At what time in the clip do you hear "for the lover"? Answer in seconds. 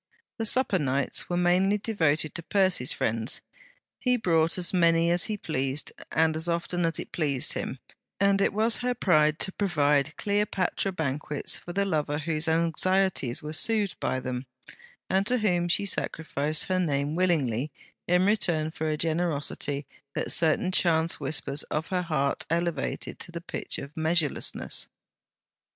11.55-12.17